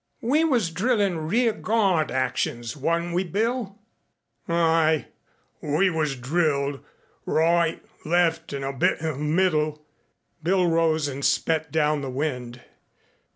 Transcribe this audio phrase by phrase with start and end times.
[0.23, 3.77] "We was drillin' rear guard actions, wasn't we, Bill?"
[4.49, 5.05] "Aye.
[5.61, 6.79] We was drilled,
[7.27, 9.85] right, left, an' a bit in the middle."
[10.41, 12.61] Bill rose and spat down the wind.